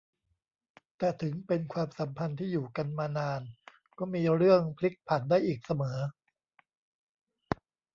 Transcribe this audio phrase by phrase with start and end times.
[0.97, 3.41] แต่ถึงเป็นความสัมพันธ์ที่อยู่กันมานาน
[3.99, 5.97] ก็มีเรื่องพลิกผันได้อีกเสมอ